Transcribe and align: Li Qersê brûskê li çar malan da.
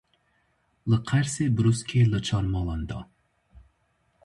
Li 0.89 0.97
Qersê 1.07 1.45
brûskê 1.57 2.01
li 2.11 2.19
çar 2.27 2.45
malan 2.53 2.81
da. 2.89 2.99